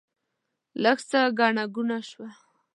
[0.83, 2.29] لږ څه ګڼه ګوڼه شوه.